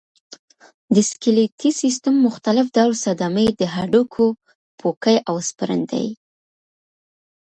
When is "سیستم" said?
1.81-2.15